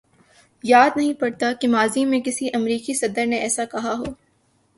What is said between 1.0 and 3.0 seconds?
پڑتا کہ ماضی میں کسی امریکی